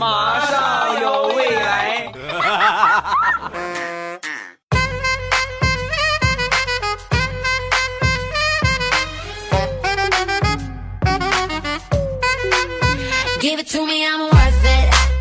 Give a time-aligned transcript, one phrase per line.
[0.00, 2.10] 马上有未来。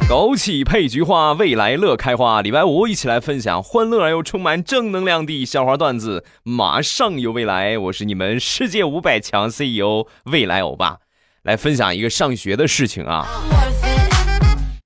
[0.07, 2.41] 枸杞配菊花，未来乐开花。
[2.41, 6.23] 礼拜五一起来分享欢乐而又充满正能量的笑话段子。
[6.43, 10.99] 马上有未来，我是你们世界五百强 CEO 未来欧巴，
[11.43, 13.27] 来分享一个上学的事情啊。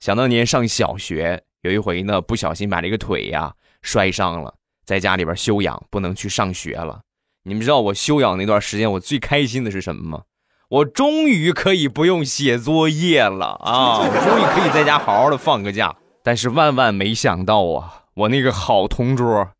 [0.04, 7.00] 想当年上小学，有一回呢，不小心把这个腿呀摔伤了，在家里边休养，不能去上学了。
[7.44, 10.24] 你们知道我休养那段时间，我最开心的是什么吗？
[10.68, 14.00] 我终于可以不用写作业了啊！
[14.00, 15.96] 我终于可以在家好好的放个假。
[16.22, 19.52] 但是万万没想到啊，我那个好同桌，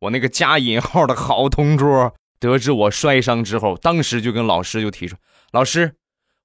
[0.00, 5.16] 我那个加引号的好同桌，得知我摔伤之后，当时就跟老师就提出
[5.52, 5.94] ：“老师，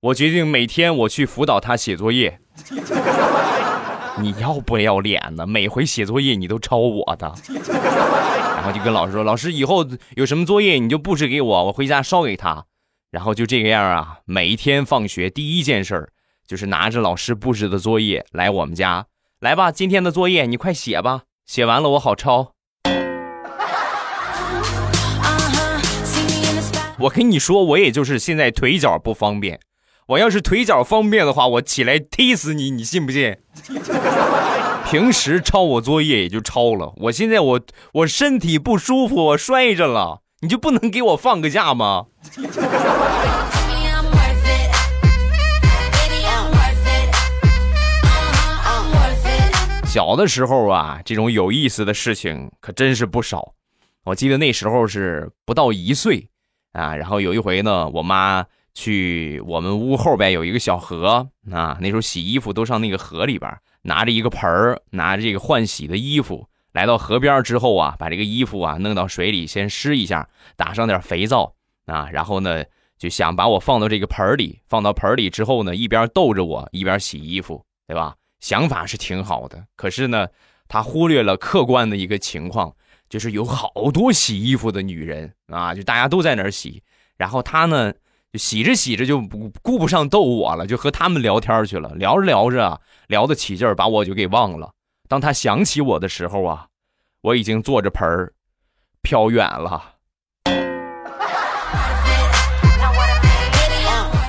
[0.04, 2.40] 我决定每天我去辅导他写作业。”
[4.20, 5.46] 你要不要脸呢？
[5.46, 9.86] 每回写作业你都抄我的，然后就跟老师说：“老师，以后
[10.16, 12.66] 有什么作业你就布置给我，我回家烧给他。”
[13.12, 16.10] 然后就这个样啊，每一天放学第一件事儿
[16.48, 19.06] 就是拿着老师布置的作业来我们家，
[19.40, 22.54] 来吧，今天的作业你快写吧，写完了我好抄。
[26.98, 29.60] 我跟你说，我也就是现在腿脚不方便，
[30.08, 33.38] 我要是腿脚方便的话，我起来踢死你，你信不信？
[34.90, 37.62] 平时抄我作业也就抄了，我现在我
[37.94, 40.22] 我身体不舒服，我摔着了。
[40.42, 42.08] 你就不能给我放个假吗？
[49.86, 53.54] 小的时候啊，这种有意思的事情可真是不少。
[54.06, 56.28] 我记得那时候是不到一岁
[56.74, 66.48] 啊，然后有一回呢，我妈去我们屋后边有一个小河啊，那时候洗衣服都上那个河里边，拿着一个盆儿，拿着这个换洗的衣服。
[66.74, 71.54] 来到河边之后啊，把这个衣服啊弄到水里，先湿一下，打上点肥皂
[71.86, 72.64] 啊，然后呢
[72.98, 78.16] 就想把我放到这个盆里，放到盆里之后呢，一边逗着我，一边洗衣服，对吧？
[78.40, 80.28] 想法是挺好的，可是呢，
[80.70, 82.74] 他忽略了客观的一个情况，
[83.10, 86.82] 就是有好多洗衣服的女人啊，就大家都在那儿洗，
[87.18, 87.94] 然后他呢
[88.32, 94.72] 就洗着洗着就不顾不上逗我了，就和他们聊天去了，聊着聊着聊得起劲儿，把我就给忘了。
[95.10, 96.68] 当他想起我的时候啊，
[97.22, 98.32] 我已经坐着盆儿
[99.02, 99.96] 飘远了，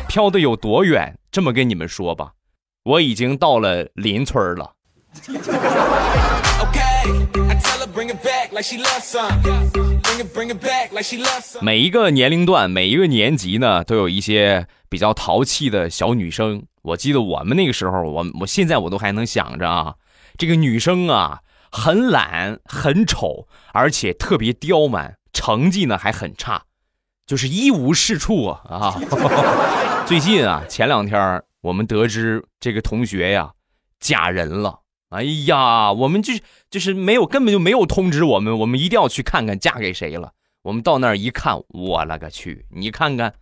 [0.08, 1.16] 飘的有多远？
[1.30, 2.32] 这么跟你们说吧，
[2.82, 4.72] 我已经到了邻村了。
[11.60, 16.64] 每一个年龄段，每一个年级呢，都有一些比较淘气的小女生。
[16.82, 19.94] 我记得我们那个时候，我我现在我都还能想着啊。
[20.38, 26.64] 这个女生啊，很懒，很丑，而且特别刁蛮，成绩呢还很差，
[27.26, 29.00] 就是一无是处啊！
[30.06, 33.52] 最近啊，前两天我们得知这个同学呀
[34.00, 34.80] 嫁人了，
[35.10, 36.32] 哎呀，我们就
[36.72, 40.32] 就是没有，根本就没有通知我们，我们一定要去看看嫁给谁了。
[40.62, 42.64] 我们到那儿一看，我勒个去！
[42.70, 43.34] 你看看，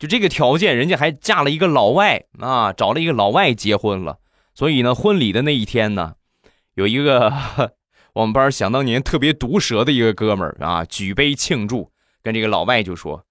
[0.00, 4.18] 就这个条件，人家还嫁了一个老外啊，找了一个老外结婚了。
[4.52, 6.14] 所以呢，婚礼的那一天呢。
[6.74, 7.32] 有一个
[8.14, 13.24] 我们班想当年特别毒舌的一个哥们儿啊，举杯庆祝，跟这个老外就说：“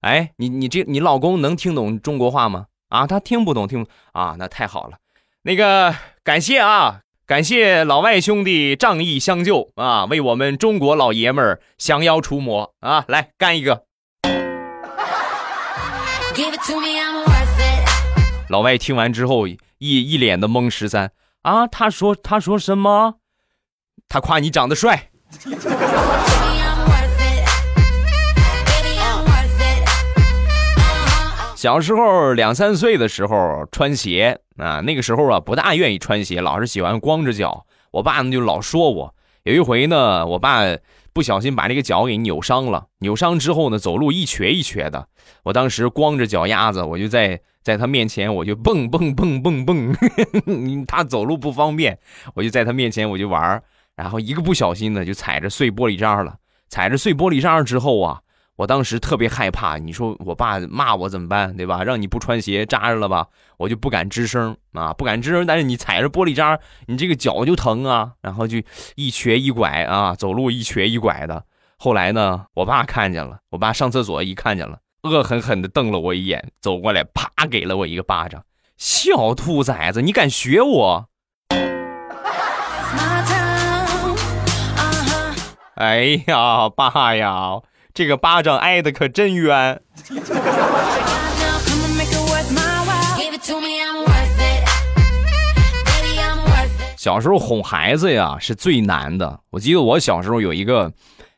[0.00, 2.68] 哎，你你这你老公能听懂中国话吗？
[2.88, 4.96] 啊，他听不懂，听啊，那太好了。
[5.42, 13.84] 那个感谢啊，感谢老外兄弟仗义相救啊，为我们中国老爷们儿降妖除魔啊，来干一个。”
[18.50, 21.12] 老外听完之后一一脸的懵十三。
[21.40, 23.14] 啊，他说，他说什么？
[24.06, 25.08] 他夸你长得帅。
[31.64, 37.64] 小时候两三岁的时候穿鞋啊，那个时候啊不大愿意穿鞋，老是喜欢光着脚。
[37.90, 39.14] 我爸呢就老说我。
[39.44, 40.60] 有一回呢，我爸
[41.14, 45.08] 不小心把这个脚给扭伤了，扭伤之后呢，走路一瘸一瘸的。
[45.44, 47.40] 我当时光着脚丫子，我就在。
[47.62, 49.96] 在他面前，我就蹦蹦蹦蹦蹦，
[50.86, 51.98] 他走路不方便，
[52.34, 53.62] 我就在他面前我就玩
[53.96, 56.36] 然后一个不小心呢，就踩着碎玻璃渣了。
[56.68, 58.20] 踩着碎玻璃渣之后啊，
[58.56, 61.56] 我当时特别害怕，你说我爸骂我怎么办？
[61.56, 61.82] 对吧？
[61.82, 63.26] 让你不穿鞋扎着了吧？
[63.56, 65.44] 我就不敢吱声啊，不敢吱声。
[65.44, 68.62] 但是你踩着玻璃渣，你这个脚就疼啊，然后就
[68.94, 71.44] 一瘸一拐啊，走路一瘸一拐的。
[71.76, 72.46] 后来呢？
[72.54, 78.44] 我爸看见了，我爸上厕所一看见了，恶狠狠地瞪了我一眼，走过来啪给了我一个巴掌。
[78.76, 81.08] 小兔崽子，你敢学我？
[85.74, 87.60] 哎呀，爸呀！
[87.94, 89.80] 这个巴掌挨的可真冤。
[96.96, 99.38] 小时候哄孩子呀是最难的。
[99.50, 100.92] 我记得我小时候有一个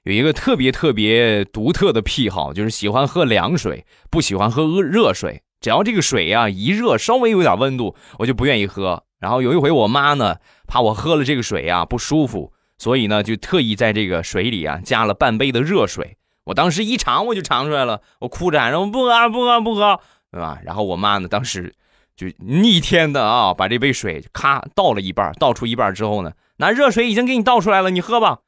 [0.05, 5.43] 有一个特别特别独特的癖好，就是喜欢喝凉水，不喜欢喝热水。
[5.61, 9.05] 只要这个水呀一热，稍微有点温度，我就不愿意喝。
[9.21, 10.37] 然后有一回我妈呢，
[10.67, 16.17] 怕我喝了这个水呀不舒服，所以呢就特意在这个水里啊加了半杯的热水。
[16.47, 20.01] 我当时一尝我就尝出来了，我哭着喊着我不喝不喝不喝，
[20.33, 20.59] 对吧？
[20.65, 21.75] 然后我妈呢当时。
[22.17, 28.39] 就逆天的啊，把这杯水咔倒了一半，倒出一半之后呢，拿热水已经给你倒出来了，你喝吧。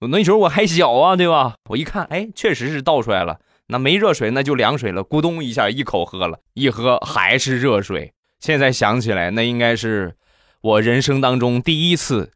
[0.00, 1.54] 那时候我还小啊，对吧？
[1.70, 3.38] 我一看，哎，确实是倒出来了。
[3.68, 5.04] 那没热水，那就凉水了。
[5.04, 8.12] 咕咚一下，一口喝了，一喝还是热水。
[8.40, 10.16] 现在想起来，那应该是
[10.60, 12.32] 我人生当中第一次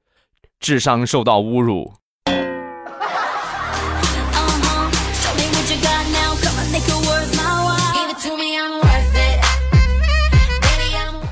[0.61, 1.95] 智商受到侮辱。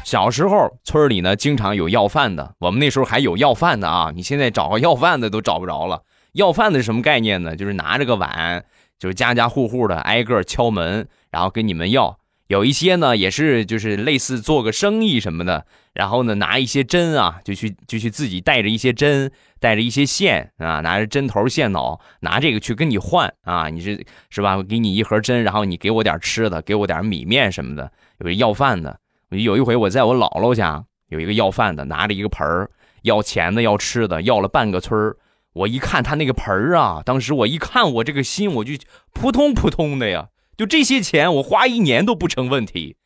[0.09, 2.55] 小时候村里呢，经常有要饭的。
[2.61, 4.11] 我们那时候还有要饭的啊！
[4.15, 6.03] 你现在找个要饭的都找不着了。
[6.33, 7.55] 要饭的是什么概念呢？
[7.57, 8.65] 就是拿着个碗，
[8.99, 12.19] 就是家家户户的挨个敲门，然后跟你们要。
[12.47, 23.69] 有一些呢，也是就是类似做个生意什么的，然后呢拿一些针啊，就去就去自己带着一些针，带着一些线啊，拿着针头线脑，拿这个去跟你换啊。
[23.69, 24.63] 你是是吧？
[24.63, 27.93] 给你一盒针，然后你给我点吃的，给我点米面什么的。
[28.21, 28.99] 有要饭的。
[29.31, 32.71] 有一回，我在我姥姥家，有一个要饭的，拿着一个盆儿，
[33.03, 35.17] 要钱的，要吃的，要了半个村儿。
[35.53, 38.75] 我一看他那个盆儿啊，当时我一看，我这个心我就
[39.13, 40.29] 扑通扑通的呀。
[40.57, 42.97] 就这些钱，我花一年都不成问题。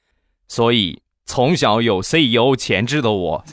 [0.49, 3.45] 所以从小有 CEO 潜质的我，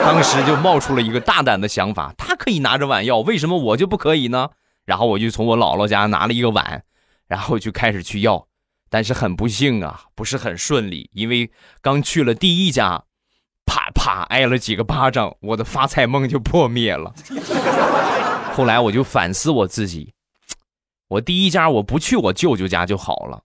[0.00, 4.50] 当时就冒出了一个大胆的想法：他可以拿着碗要，为什么我就不可以呢？
[4.84, 6.84] 然后我就从我姥姥家拿了一个碗，
[7.26, 8.46] 然后就开始去要。
[8.94, 11.50] 但是很不幸啊，不是很顺利，因为
[11.82, 13.02] 刚去了第一家，
[13.66, 17.12] 啪啪挨了几个巴掌，我的发财梦就破灭了。
[18.54, 20.14] 后来我就反思我自己，
[21.08, 23.42] 我第一家我不去我舅舅家就好了。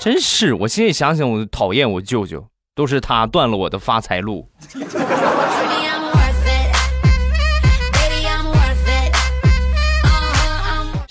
[0.00, 4.50] 真是，我现在想想，我讨厌我舅舅，都是他断了我的发财路。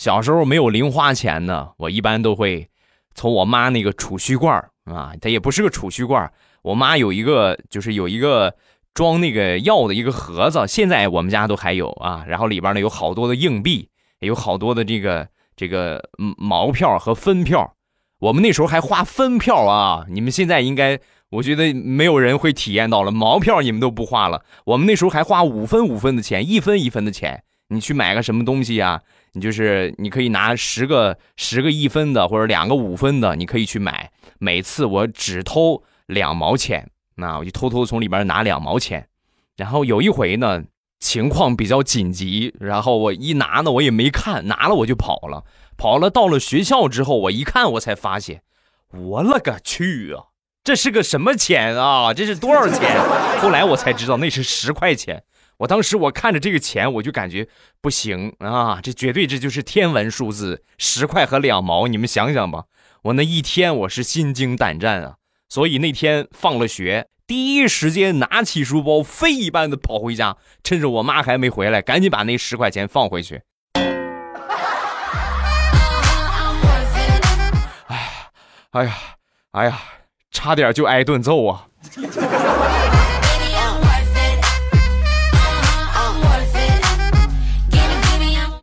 [0.01, 2.67] 小时候没有零花钱呢，我一般都会
[3.13, 6.33] 从我妈那个储蓄罐啊，它也不是个储蓄罐
[6.63, 8.55] 我妈有一个，就是有一个
[8.95, 12.25] 装那个药的一个盒子，现在我们家都还有啊。
[12.27, 13.89] 然后里边呢有好多的硬币，
[14.21, 16.03] 有好多的这个这个
[16.35, 17.75] 毛票和分票。
[18.21, 20.99] 我们那时候还花分票啊，你们现在应该
[21.29, 24.43] 我觉得没有人会体验到了毛票，你们都不花了。
[24.65, 29.03] 我们那时候还花五分五分的钱，一分一分的钱，你去买个什么东西呀？
[29.33, 34.11] 你就是你可以拿十个十个一分的或者两个五分的，你可以去买。
[34.39, 39.07] 每次我只偷两毛钱，那我就偷偷从里边拿两毛钱。
[39.55, 40.63] 然后有一回呢，
[40.99, 45.43] 情况比较紧急，然后我一拿呢，我也没看，拿了我就跑了。
[45.77, 48.41] 跑了到了学校之后，我一看，我才发现，
[48.91, 50.25] 我勒个去啊！
[50.63, 52.13] 这是个什么钱啊？
[52.13, 52.99] 这是多少钱？
[53.39, 55.23] 后来我才知道那是十块钱。
[55.61, 57.47] 我当时我看着这个钱，我就感觉
[57.81, 58.79] 不行啊！
[58.81, 62.63] 这绝对这就是天文数字，十块和两毛，你们想想吧。
[63.03, 65.17] 我那一天我是心惊胆战啊！
[65.49, 73.43] 所以那天放了学，第一时间拿起书包，飞一般的跑回家，趁着我妈还没回来，赶紧把那十块钱放回去。
[77.85, 78.31] 哎呀，
[78.71, 78.97] 哎呀，
[79.51, 79.79] 哎呀，
[80.31, 81.67] 差点就挨顿揍啊！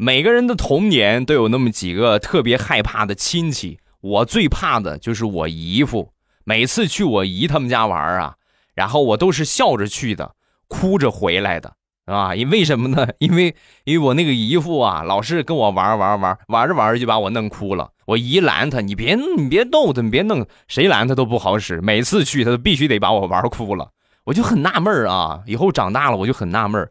[0.00, 6.12] 每个人的童年都有那么几个特别害怕的亲戚，我最怕的就是我姨父。
[6.44, 8.36] 每次去我姨他们家玩啊，
[8.74, 10.34] 然后我都是笑着去的，
[10.68, 11.74] 哭着回来的，
[12.06, 13.08] 啊，因为什么呢？
[13.18, 17.90] 因为因为我那个姨父啊，老是跟我玩玩玩，玩着玩着就把我弄哭了。
[18.06, 21.80] 我姨拦他，你别你别逗他，你别弄，谁拦他都不好使。
[21.80, 23.90] 每次去他都必须得把我玩哭了，
[24.24, 25.42] 我就很纳闷啊。
[25.44, 26.88] 以后长大了我就很纳闷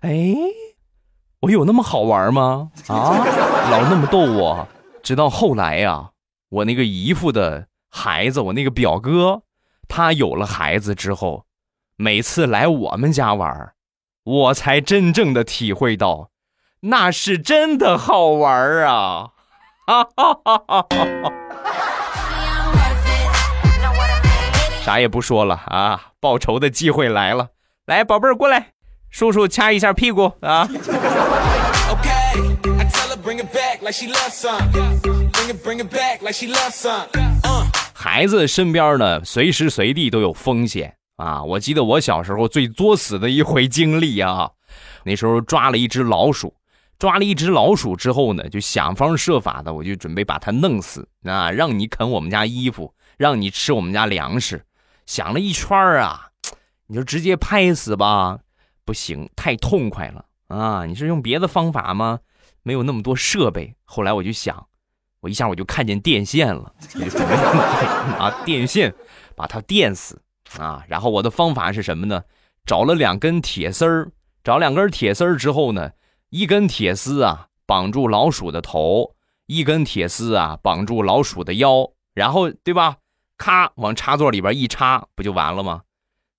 [0.00, 0.34] 哎。
[1.42, 2.70] 我有那么好玩吗？
[2.86, 3.18] 啊，
[3.70, 4.68] 老那么逗我，
[5.02, 6.10] 直到后来呀，
[6.48, 9.42] 我那个姨父的孩子，我那个表哥，
[9.88, 11.44] 他有了孩子之后，
[11.96, 13.72] 每次来我们家玩，
[14.22, 16.30] 我才真正的体会到，
[16.82, 19.30] 那是真的好玩啊！
[19.84, 21.32] 哈哈哈哈哈！
[24.84, 27.48] 啥也不说了啊，报仇的机会来了，
[27.86, 28.74] 来，宝贝儿过来。
[29.12, 30.66] 叔叔掐一下屁股啊。
[37.92, 41.44] 孩子身边呢，随时随地都有风险啊！
[41.44, 44.50] 我记得我小时候最作死的一回经历啊，
[45.04, 46.54] 那时候抓了一只老鼠，
[46.98, 54.64] 抓了一只老鼠之后呢，就想方设法的，我就准备把它弄死啊，让你啃我们家衣服，让你吃我们家粮食。
[55.04, 56.28] 想了一圈啊，
[56.86, 58.38] 你就直接拍死吧，
[58.84, 60.84] 不行，太痛快了啊！
[60.86, 62.20] 你是用别的方法吗？
[62.62, 63.74] 没有那么多设备。
[63.84, 64.66] 后来我就想。
[65.20, 66.74] 我一下我就看见电线了，
[68.18, 68.92] 啊，电线
[69.36, 70.20] 把它电死
[70.58, 70.84] 啊！
[70.88, 72.24] 然后我的方法是什么呢？
[72.66, 74.10] 找了两根铁丝儿，
[74.42, 75.92] 找两根铁丝儿之后呢，
[76.30, 79.14] 一根铁丝啊绑住老鼠的头，
[79.46, 82.96] 一根铁丝啊绑住老鼠的腰，然后对吧？
[83.38, 85.82] 咔往插座里边一插，不就完了吗？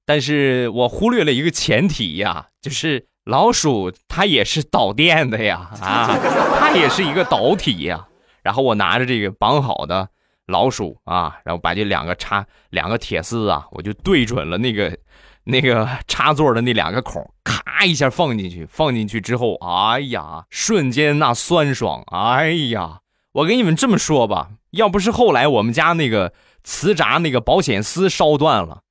[0.05, 6.17] 但是我忽略了一个前提呀，就是老鼠它也是导电的呀，啊，
[6.59, 8.07] 它也是一个导体呀。
[8.41, 10.09] 然后我拿着这个绑好的
[10.47, 14.97] 老鼠啊，然后把这两个插两个铁丝啊，我就对准了那个
[15.45, 18.65] 那个插座的那两个孔，咔一下放进去。
[18.65, 22.03] 放进去之后，哎呀，瞬间那酸爽！
[22.11, 22.99] 哎呀，
[23.31, 26.33] 我跟你们这么说吧，要不是后来我们家那个
[26.63, 28.81] 磁闸那个保险丝烧断了，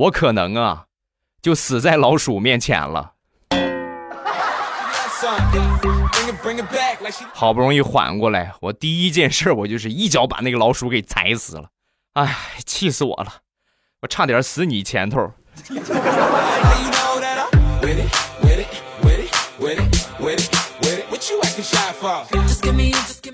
[0.00, 0.86] 我可能啊
[1.42, 3.12] 就死在老鼠面前了。
[7.34, 11.68] 好不容易缓过来，我第一件事我就是一脚把那个老鼠给踩死了，
[12.14, 13.40] 哎，气死我了，
[14.00, 15.30] 我差点死你前头。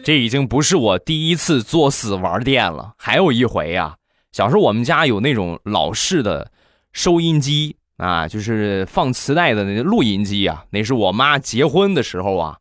[0.02, 3.98] 这已经不是我第一次作死玩电了，还有一回呀，
[4.32, 6.50] 小时候我们家有那种老式的
[6.96, 12.56] 收音机啊，就是放磁带的那录音机啊，那是我妈结婚的时候啊。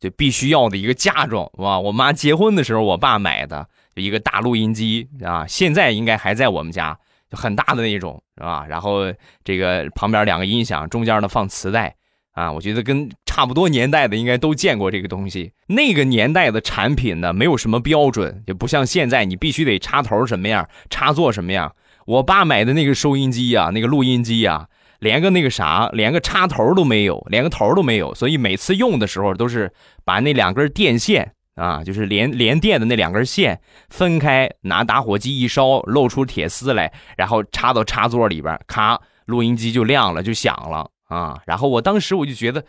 [0.00, 1.80] 就必须要的一个嫁妆，哇！
[1.80, 3.66] 我妈结婚的时候，我爸买的
[3.96, 6.96] 一个大录音机啊，现在应该还在我们家，
[7.28, 8.64] 就很大的那种，是吧？
[8.68, 11.96] 然后这个旁边两个音响，中间呢放磁带
[12.30, 15.50] 啊，我觉得跟差不多年代的应该都见过这个东西。
[15.66, 21.74] 那个年代的产品呢，没有什么标准，就不像现在，你必须得插头什么样，插座什么样。
[22.08, 24.68] 我爸买的那个收音机呀，那个录音机呀。
[25.00, 29.72] 连个那个啥，连个插头都没有，连个头都没有，所以每次用的时候都是
[30.04, 33.60] 把那两根电线啊，就是连连电的那两根线
[33.90, 41.38] 分开，拿打火机一烧，露出铁丝来，然后插到插座里边，咔，录音机就亮了，就响了啊。
[41.46, 42.64] 然后我当时我就觉得，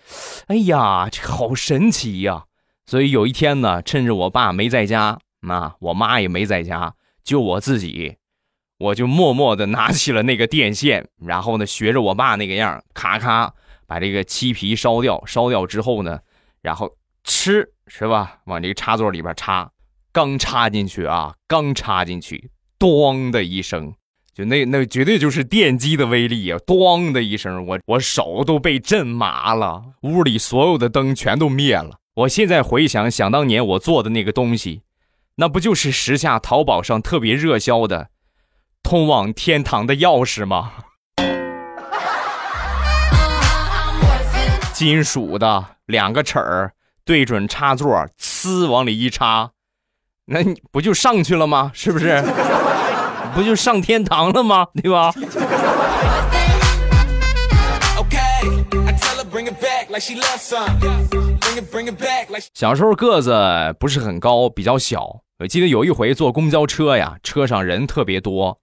[0.48, 2.43] 哎呀，这好神奇呀！
[2.86, 5.17] 所以有一天呢，趁着我爸没在家，
[5.48, 6.93] 啊，我妈也没在家，
[7.24, 8.17] 就我自己。
[8.79, 13.53] 我就默默地拿起了那个电线，然后呢，学着我爸那个样，咔咔
[13.86, 15.21] 把这个漆皮烧掉。
[15.25, 16.19] 烧掉之后呢，
[16.62, 16.89] 然后
[17.24, 18.39] 吃是吧？
[18.45, 19.69] 往这个插座里边插，
[20.13, 23.93] 刚插进去啊，刚插进去，咣的一声，
[24.33, 26.57] 就那那绝对就是电击的威力啊！
[26.65, 31.98] 咣的一声，我我手都被震麻了，屋里所有的灯全都灭了。
[32.15, 34.83] 我现在回想，想当年我做的那个东西，
[35.36, 38.09] 那不就是时下淘宝上特别热销的？
[38.83, 40.71] 通往天堂的钥匙吗？
[44.74, 49.51] 金属的两个齿儿对准插座，呲往里一插，
[50.25, 51.71] 那你不就上去了吗？
[51.74, 52.24] 是不是？
[53.36, 54.67] 不就上天堂了吗？
[54.81, 55.13] 对吧？
[62.53, 65.21] 小时候个子不是很高，比较小。
[65.39, 68.59] 我记得有一回坐公交车呀，车上人特别多。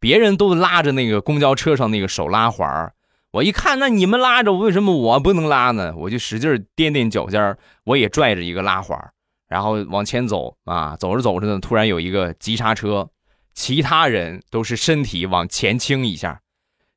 [0.00, 2.92] 别人都拉着那个公交车上那个手拉环
[3.32, 5.94] 我一看，那你们拉着，为什么我不能拉呢？
[5.96, 8.98] 我就使劲掂掂脚尖我也拽着一个拉环
[9.46, 13.10] 然后往前走啊，走着走着呢，突然有一个急刹车，
[13.52, 16.40] 其他人都是身体往前倾一下，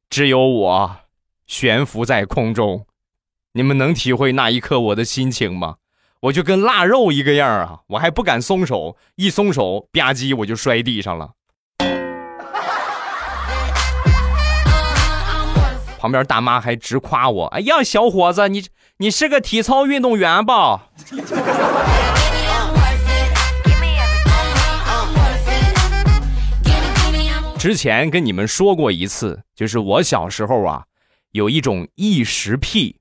[0.09, 0.97] 只有我
[1.45, 2.85] 悬浮在空中。
[3.53, 5.75] 你们能体会那一刻我的心情吗？
[6.21, 11.33] 我就跟腊肉一个样啊，我还不敢松手，一松手吧唧我就摔地上了。
[16.03, 18.65] 旁边大妈还直夸我：“哎呀，小伙子，你
[18.97, 20.89] 你是个体操运动员吧？”
[27.57, 30.83] 之前跟你们说过一次，就是我小时候啊，
[31.31, 32.97] 有一种异食癖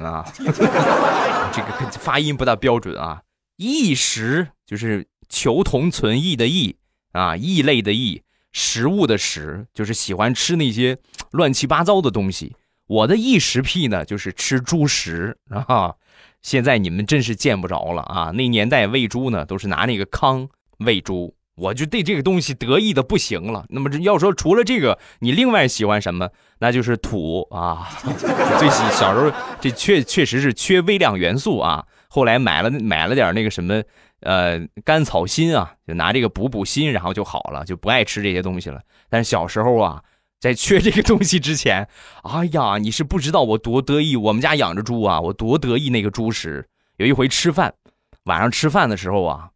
[0.00, 3.22] 啊， 这个发音不大标准啊，
[3.56, 6.76] 异食就是求同存异的异
[7.10, 8.22] 啊，异类的异。
[8.54, 10.96] 食物的食就是喜欢吃那些
[11.32, 12.56] 乱七八糟的东西。
[12.86, 15.94] 我的异食癖呢，就是吃猪食 啊。
[16.40, 18.30] 现在你们真是见不着了啊！
[18.34, 20.46] 那年代喂猪呢，都是拿那个糠
[20.80, 23.64] 喂猪，我就对这个东西得意的不行了。
[23.70, 26.28] 那么这要说除了这个，你另外喜欢什么？
[26.58, 27.88] 那就是土啊！
[28.60, 31.86] 最喜小时候这确确实是缺微量元素啊。
[32.08, 33.82] 后来买了买了点那个什么
[34.24, 38.82] 呃甘草心啊，就拿这个补补心，然后就好了，就不爱吃这些东西了。
[39.08, 40.02] 但是小时候啊。
[40.40, 41.88] 在缺这个东西之前，
[42.22, 44.14] 哎呀，你是不知道我多得意。
[44.14, 46.68] 我们家养着猪啊，我多得意那个猪食。
[46.98, 47.72] 有一回吃饭，
[48.24, 49.48] 晚上吃饭的时候啊，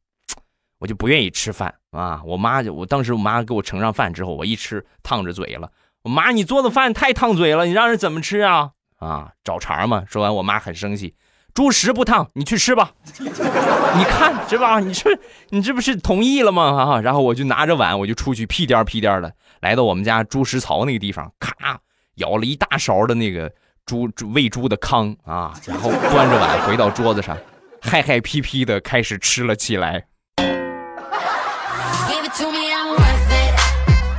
[0.78, 2.22] 我就不愿意吃饭啊。
[2.24, 5.70] 我妈就，我当时我妈给我盛上饭之后，我一吃烫着嘴了。
[6.04, 8.70] 我妈，你做的饭太烫嘴了，你让人怎么吃啊？
[8.96, 10.04] 啊，找茬嘛。
[10.08, 11.14] 说完，我妈很生气，
[11.58, 12.92] 猪食不烫，你去吃吧。
[13.18, 14.78] 你看是吧？
[14.78, 15.10] 你这
[15.48, 16.62] 你这不是同意了吗？
[16.62, 19.32] 啊，然后我就拿着碗，我就出去屁颠屁颠的。
[19.60, 21.80] 来到我们家猪食槽那个地方，咔，
[22.14, 23.50] 舀了一大勺的那个
[23.84, 27.36] 猪猪喂猪的糠啊，然后端着碗回到桌子上，
[27.82, 30.04] 嗨嗨皮皮的开始吃了起来。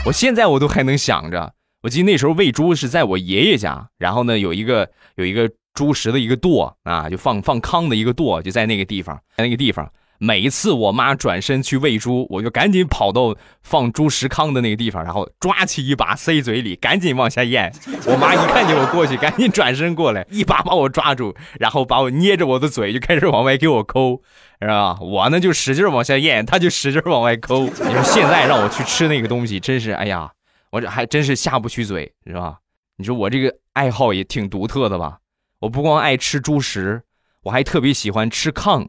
[0.03, 1.53] 我现在我都还能想着，
[1.83, 9.91] 我记得那时候喂猪是在我爷爷家，然后呢有一个有一个猪食的一个垛啊，就放放糠的一个垛，就在那个地方，在那个地方。
[10.21, 13.33] 每一次我妈转身去喂猪，我就赶紧跑到
[13.63, 17.71] 放猪食糠的那个地方，然后抓起一把塞嘴里，赶紧往下咽。
[18.05, 24.21] 我妈一看见我过去，赶紧转身过来，一把把我抓住，然后把我捏着我的嘴，就开始往外给我抠，
[24.59, 24.97] 是吧？
[24.99, 27.61] 我呢就使劲往下咽，她就使劲往外抠。
[27.61, 30.29] 你说现在让我去吃那个东西，真是，哎呀，
[30.71, 32.57] 我这还真是下不去嘴，是吧？
[32.97, 35.19] 你说我这个爱好也挺独特的吧？
[35.59, 37.01] 我不光爱吃猪食。
[37.43, 38.85] 我还特别喜欢吃炕，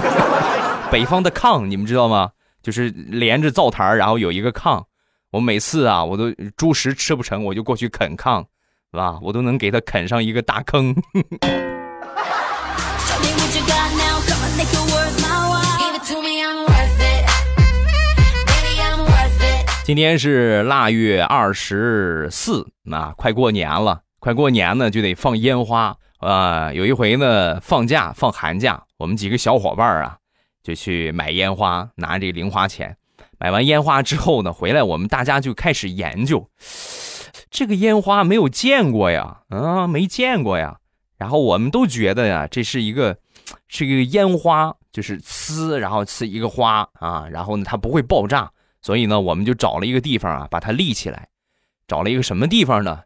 [0.90, 2.30] 北方的炕你们知道吗？
[2.62, 4.82] 就是连着灶台然后有一个炕。
[5.30, 8.40] 我每次啊，我都猪食吃不成，我就过去啃炕，
[8.90, 9.18] 是吧？
[9.20, 10.94] 我都能给他啃上一个大坑。
[19.84, 25.96] 今天是腊月二十四，啊，快过年了，快过年呢就得放烟花。
[26.18, 30.18] 啊，有一回呢，放假放寒假，我们几个小伙伴啊，
[30.64, 32.96] 就去买烟花，拿这个零花钱。
[33.38, 36.50] 买完烟花之后呢，回来我们大家就开始研究，
[37.50, 40.78] 这个烟花没有见过呀，啊，没见过呀。
[41.16, 43.18] 然后我们都觉得呀，这是一个，
[43.68, 48.50] 是一个烟花，就是呲，然后呲一个花啊，然后呢它不会爆炸，
[48.82, 51.28] 所以呢，我们就找了一个地方啊，把它立起来。
[51.86, 53.02] 找了一个什么地方呢？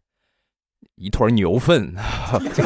[0.96, 1.94] 一坨牛粪，
[2.54, 2.62] 就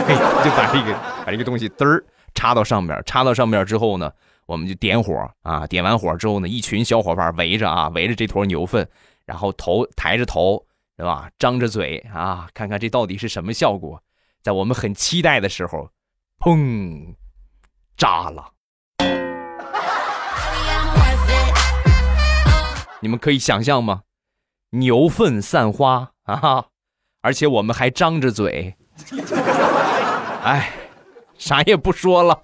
[0.51, 0.93] 把这个
[1.25, 4.13] 把这个东西嘚儿插到上面，插到上面之后呢，
[4.47, 8.87] 我们就点火啊，点完火之后呢，一群小伙伴围着啊，围着这坨牛粪，
[9.25, 10.65] 然后头抬着头，
[10.97, 11.31] 对吧？
[11.39, 14.03] 张着嘴啊，看看这到底是什么效果。
[14.43, 15.91] 在我们很期待的时候，
[16.39, 17.15] 砰，
[17.97, 18.53] 炸了！
[23.01, 24.03] 你们可以想象吗？
[24.71, 26.67] 牛粪散花啊！
[27.27, 28.73] 而且我们还张着嘴，
[30.45, 30.71] 哎，
[31.37, 32.41] 啥也不说了。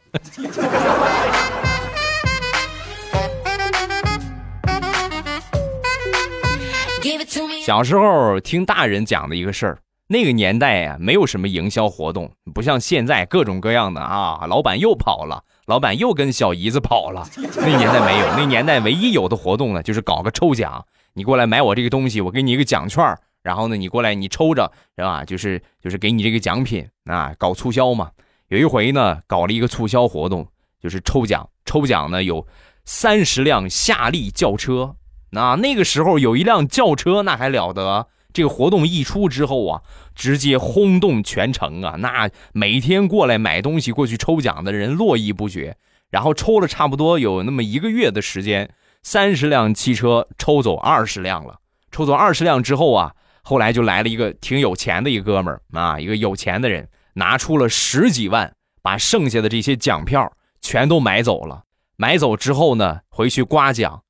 [7.64, 14.44] 小时候听大人讲的一个事儿，那个年代呀，没有什么营销活动，不像现在各种各样的啊。
[14.48, 17.24] 老板又跑了，老板又跟小姨子跑了。
[17.36, 25.24] 那年代没有，那年代唯一有的活动呢，就是搞个抽奖，你过来买我这个东西，我给你一个奖券然后呢，你过来，你抽着是吧？
[25.24, 28.12] 就是就是给你这个奖品啊，搞促销嘛。
[28.48, 30.46] 有一回呢，搞了一个促销活动，
[30.80, 31.48] 就是抽奖。
[31.64, 32.46] 抽奖呢有
[32.84, 34.96] 三十辆夏利轿车。
[35.30, 38.06] 那那个时候有一辆轿车，那还了得？
[38.32, 39.82] 这个活动一出之后啊，
[40.14, 41.96] 直接轰动全城啊！
[41.98, 45.76] 那每天过来买东西、过去抽奖的人络绎不绝。
[46.10, 48.70] 然后抽了差不多有那么一个月的时间，
[49.02, 51.58] 三十辆汽车抽走二十辆了。
[51.90, 53.14] 抽走二十辆之后啊。
[53.42, 61.64] 后来就来了一个挺有钱的一哥们儿啊，一个有钱的人拿出了十几万，把剩下的这些奖票全都买走了。
[61.96, 64.02] 买走之后呢，回去刮奖，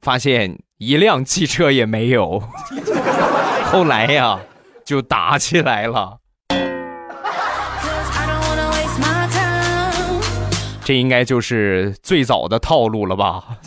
[0.00, 2.42] 发现一辆汽车也没有。
[3.70, 4.40] 后来呀，
[4.84, 6.18] 就打起来了。
[10.82, 13.58] 这应该就是最早的套路了吧？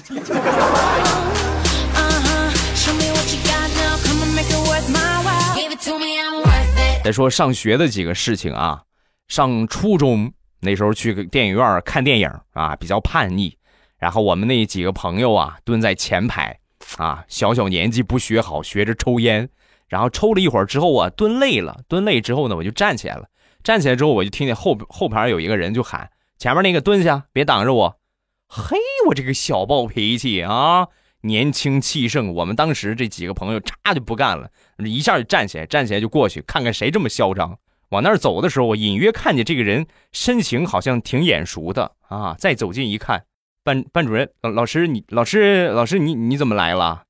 [7.04, 8.82] 再说上学的几个事情啊，
[9.28, 13.58] 上初中那时候去电影院看电影啊，比较叛逆。
[13.98, 16.58] 然后我们那几个朋友啊，蹲在前排，
[16.96, 19.50] 啊，小小年纪不学好，学着抽烟。
[19.90, 23.28] 然后抽了一会儿之后啊，蹲累了，蹲累之后呢，我就站起来了。
[23.64, 28.00] 站起来之后，我就听见后后排有一个人就喊：“前面那个蹲下，别挡着我。”
[28.48, 30.88] 嘿，我这个小暴脾气啊，
[31.24, 32.34] 年轻气盛。
[32.34, 37.58] 我们当时这几个朋友，嚓就不干了，一下就站起来，站起来就过去看看谁这么嚣张。
[37.90, 42.36] 往那儿走的时候，我隐约看见这个人身形好像挺眼熟的啊。
[42.38, 43.24] 再走近一看，
[43.64, 47.04] 班班主任老老师，你老师老师你你怎么来了？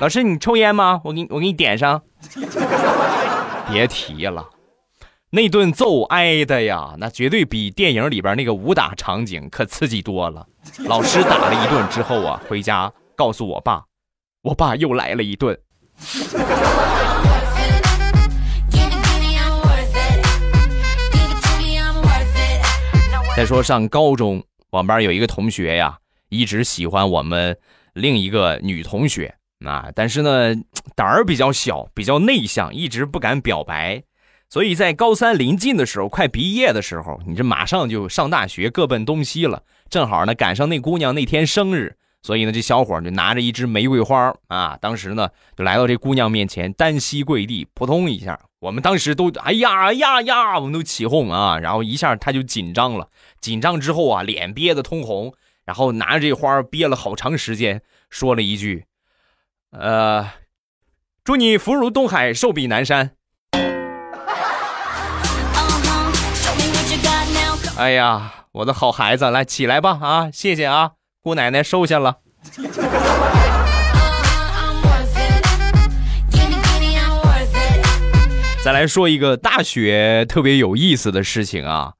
[0.00, 1.00] 老师，你抽烟吗？
[1.04, 2.02] 我给你，我给你点上。
[3.70, 4.48] 别提了，
[5.34, 10.46] 那顿揍挨的呀，那绝对比电影里边那个武打场景可刺激多了。
[10.84, 13.82] 老师打了一顿之后啊，回家告诉我爸，
[14.42, 15.58] 我爸又来了一顿。
[23.34, 25.96] 再说上高中，我们班有一个同学呀，
[26.28, 27.56] 一直喜欢我们
[27.94, 29.34] 另一个女同学。
[29.64, 30.54] 啊，但是呢，
[30.94, 34.02] 胆儿比较小，比较内向，一直不敢表白。
[34.52, 39.62] 所以在高三临近的时候，快毕业的时候，你这马上就上大学，各奔东西了。
[39.88, 48.38] 正好呢，赶上那姑娘那天生日，所以呢，这小伙就拿着一支玫瑰花啊，当时呢，就来到这姑娘面前，单膝跪地，扑通一下。
[48.58, 53.08] 我们当时都哎呀哎呀呀，我们都起哄啊，然后一下他就紧张了，
[53.40, 55.32] 紧张之后啊，脸憋得通红，
[55.64, 58.84] 然后拿着这花憋了好长时间，说了一句。
[59.70, 60.28] 呃，
[61.24, 63.12] 祝你福如东海，寿比南山。
[67.78, 69.98] 哎呀，我的好孩子，来起来吧！
[70.00, 72.18] 啊，谢谢啊，姑奶奶收下了。
[78.62, 81.94] 再来说一个大学特别有意思的事情啊，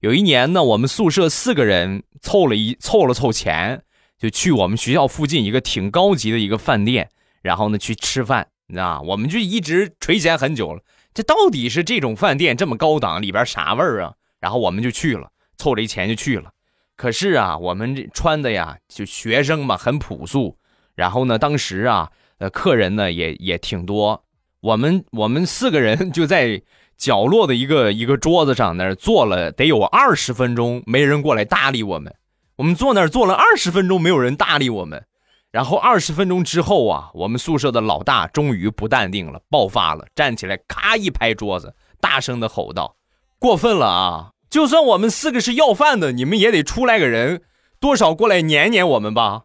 [0.00, 3.82] 有一年呢，我们宿舍四个人凑了一凑了凑钱。
[4.18, 7.08] 就去我们学校附近一个挺高级的一个饭店，
[7.42, 10.82] 然后呢去吃饭，啊，我们就一直垂涎很久了。
[11.14, 14.12] 这到底是这种饭店这么高档，里边啥味儿啊？
[14.42, 16.50] 然后我们就去了，凑着一钱就去了。
[16.96, 20.58] 可是啊，我们这穿的呀，就学生嘛，很朴素。
[20.96, 24.24] 然后呢，当时啊，呃，客人呢也也挺多。
[24.60, 26.60] 我们我们四个人就在
[26.96, 32.12] 角落的一个 一个桌子上那儿坐了得有二十分钟，没人过来搭理我们。
[32.56, 35.04] 我们坐那儿坐了二十分钟，没有人搭理我们。
[35.50, 42.96] 然后二十分钟之后啊，我们宿舍的老大终于不淡定了，爆发了，站起来，咔一拍桌子，大声的吼道
[43.42, 44.30] ：“过分了啊！
[44.48, 47.42] 就算我们四个是要饭的，你们也得出来个人，
[47.80, 49.42] 多少过来撵撵我们吧。”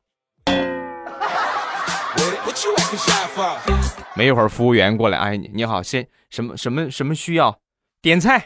[4.13, 7.57] 没一会儿，服务员过来，哎，你好，先什么什么什么需要？
[7.99, 8.37] 点菜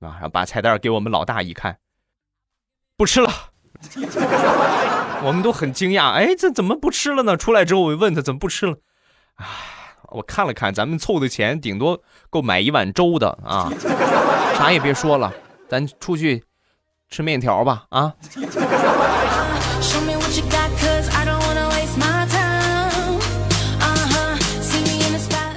[0.00, 1.78] 啊，然后把菜单给我们老大一看，
[2.98, 3.32] 不吃了。
[5.24, 7.38] 我们都很惊讶，哎，这怎么不吃了呢？
[7.38, 8.76] 出来之后我问他怎么不吃了，
[9.36, 9.46] 唉，
[10.08, 13.70] 我看了看，咱们凑的钱顶多够买一碗粥的啊，
[14.56, 15.32] 啥也别说了，
[15.68, 16.42] 咱出去
[17.08, 18.14] 吃面条吧啊。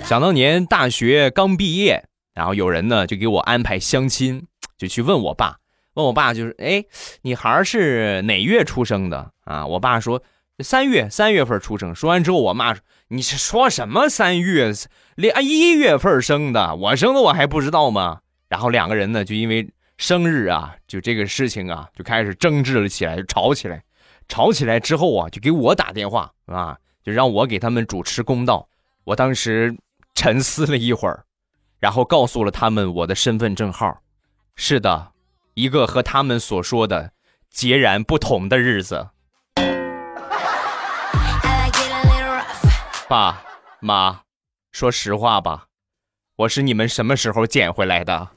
[0.05, 2.03] 想当年大学刚毕业，
[2.35, 4.45] 然后有人呢就给我安排相亲，
[4.77, 5.57] 就去问我爸。
[5.95, 6.83] 问我爸就是，哎，
[7.21, 9.65] 你孩儿是哪月出生的啊？
[9.65, 10.21] 我爸说
[10.59, 11.95] 三月三月份出生。
[11.95, 14.71] 说完之后，我妈说你是说什么三月
[15.15, 16.75] 连一月份生的？
[16.75, 18.19] 我生的我还不知道吗？
[18.49, 23.83] 然后两个人呢就因为生日啊，就这个事情啊，就开始争执了起来，就吵起来。
[24.27, 28.67] 吵起来之后啊，就给我打电话啊，就让我给他们主持公道。
[29.03, 29.75] 我当时
[30.15, 31.25] 沉思了一会儿，
[31.79, 34.01] 然后告诉了他们我的身份证号。
[34.55, 35.11] 是的。
[35.55, 37.11] 一个和他们所说的
[37.51, 39.09] 截然不同的日子。
[43.07, 43.43] 爸
[43.79, 44.21] 妈，
[44.71, 45.65] 说实话吧，
[46.37, 48.29] 我是你们什么时候捡回来的？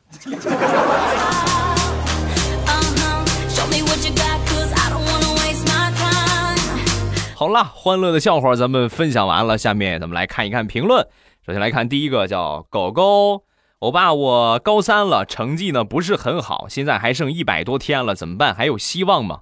[7.34, 11.06] 好了，欢乐的笑话咱们分享完了，下面咱们来看一看评论。
[11.46, 13.44] 首先来看第一个，叫狗狗。
[13.80, 18.54] 欧巴，我高三了，成绩呢不是很好，现在还剩一百多天了，怎么办？
[18.54, 19.40] 还有希望吗？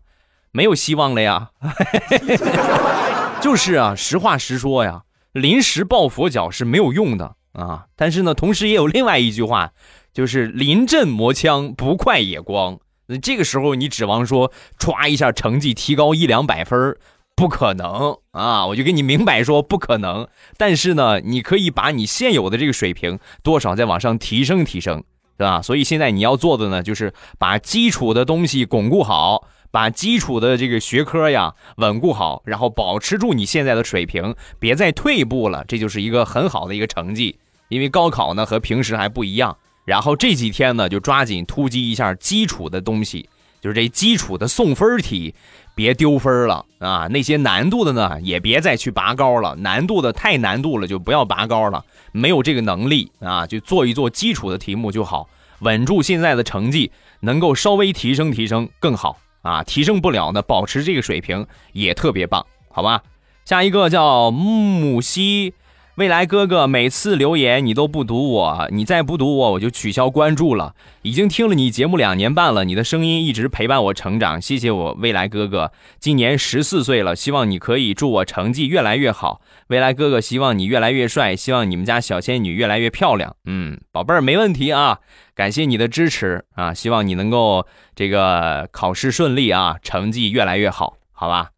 [0.50, 1.50] 没有希望了呀。
[3.40, 5.02] 就是啊，实话实说呀，
[5.35, 7.85] 临时抱佛脚是没有用的啊。
[7.94, 9.73] 但是呢，同时也有另外一句话，
[10.12, 12.79] 就是临阵磨枪，不快也光。
[13.09, 16.97] 那这个时候你指望说歘一下成绩提高一两百分
[17.37, 18.64] 不可能啊！
[18.66, 20.27] 我就跟你明摆说不可能。
[20.57, 25.03] 但是呢，你可以把你现有的这个水平多少再往上提升提升，
[25.37, 25.61] 对吧？
[25.61, 37.37] 所以现在你要做的呢，就是把基础的东西巩固好，把基础的这个学科呀稳固好，然后保持住你现在的水平，别再退步了，这就是一个很好的一个成绩。
[37.66, 43.28] 因为高考呢和平时还不一样，然后这几天呢就抓紧突击一下基础的东西，
[43.60, 45.34] 就是这基础的送分题。
[45.74, 47.08] 别丢分了啊！
[47.10, 49.56] 那些难度的呢，也别再去拔高了。
[49.56, 51.84] 难度的太难度了，就不要拔高了。
[52.12, 55.28] 没有这个能力啊，就做一做基础的题目就好，
[55.62, 59.62] 稳住现在的成绩，能够稍微提升提升更好啊。
[59.62, 63.04] 提升不了的，保持这个水平也特别棒，好吧？
[63.44, 65.54] 下一个叫木西。
[65.96, 70.74] 未来哥哥每次留言你都不读我，你再不读我我就取消关注了。
[71.02, 75.70] 已经听了你节目两年半了，你的声音一直陪伴我成长，谢谢我未来哥哥。
[76.00, 79.40] 今年十四岁了，希望你可以祝我成绩越来越好。
[79.68, 83.37] 未来哥哥希望你越来越帅，希望你们家小仙女越来越漂亮。
[83.44, 84.98] 嗯，宝贝儿没问题啊，
[85.37, 91.50] 感谢你的支持啊，希望你能够这个考试顺利啊，成绩越来越好，好吧？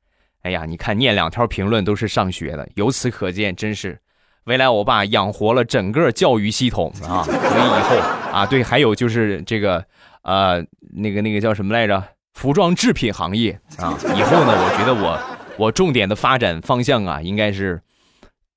[0.42, 3.98] 哎呀，你看念两条评论都是上学的，由此可见，真是。
[4.46, 7.24] 未来，我爸养活了整个教育系统啊！
[7.24, 7.96] 所以以后
[8.32, 9.84] 啊，对，还有就是这个，
[10.22, 12.02] 呃，那个那个叫什么来着？
[12.32, 13.98] 服装制品行业啊！
[14.16, 15.18] 以后呢，我觉得我
[15.56, 17.82] 我重点的发展方向啊，应该是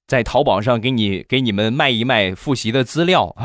[0.05, 3.35] 在淘宝上给你给你们卖一卖复习的资料，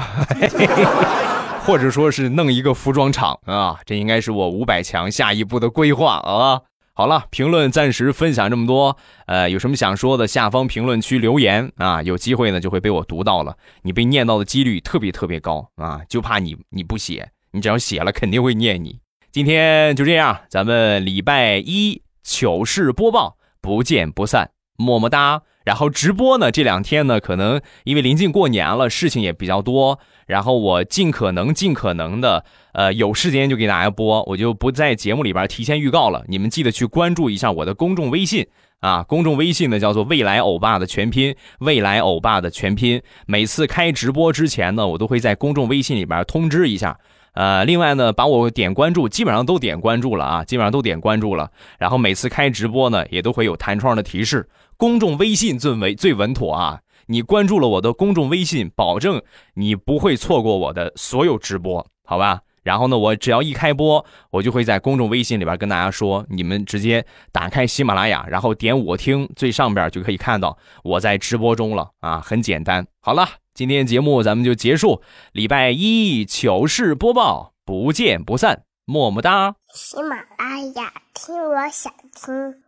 [1.64, 3.78] 或者说是弄一个服装厂啊！
[3.86, 6.60] 这应该是我五百强下一步的规划啊！
[6.96, 8.96] 好了，评论暂时分享这么多。
[9.26, 13.56] 呃，有什么想说的，下方评论区留言啊，有机会呢就会被我读到了。
[13.82, 19.00] 你被念到的几率特别特别高啊，就怕你你不写，你只要写了肯定会念你。
[19.32, 25.42] 今天就这样，咱们礼拜一糗事播报，不见不散，么么哒。
[25.64, 29.98] 然后直播呢，这两天呢，可能因为临近过年了，事情也比较多。
[30.26, 36.24] 然后我尽可能、尽可能的，呃，有时间就给大家播，我就不在节目里边提前预告了。
[36.28, 38.46] 你们记得去关注一下我的公众微信
[38.80, 43.00] 啊，公众微信呢叫做“未来欧巴”的全拼，“未来欧巴”的全拼。
[43.26, 46.98] 每次开直播之前呢，我都会在公众微信里边通知一下。
[47.32, 51.50] 呃，另外呢，把我点关注，基本上都点关注了啊，基本上都点关注了。
[51.78, 54.48] 然后每次开直播呢，也都会有弹窗的提示。
[54.76, 56.78] 公众微信最为最稳妥啊！
[57.06, 59.22] 你关注了我的公众微信，保证
[59.54, 62.40] 你不会错过我的所有直播，好吧？
[62.62, 72.86] 然后呢，我只要一开播，我就会在公众微信里边跟大家说，你们直接打开喜马拉雅，然后点我听，最上边就可以看到我在直播中了啊，很简单。
[73.00, 79.56] 好了，今天节目咱们就结束，礼拜一糗事播报，不见不散，么么哒。
[79.74, 82.63] 喜马拉雅听，我想听。